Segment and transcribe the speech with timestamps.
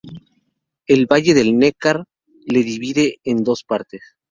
[0.87, 2.05] El valle del Neckar
[2.47, 4.01] le divide en dos partes.